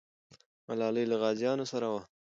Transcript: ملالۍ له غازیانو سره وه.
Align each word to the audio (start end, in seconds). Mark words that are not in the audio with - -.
ملالۍ 0.67 1.05
له 1.11 1.15
غازیانو 1.21 1.65
سره 1.71 1.87
وه. 1.93 2.01